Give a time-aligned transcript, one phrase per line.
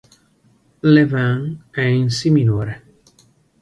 [0.93, 2.85] Le vent è in Si minore.